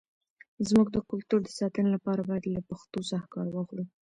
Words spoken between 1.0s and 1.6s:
کلتور د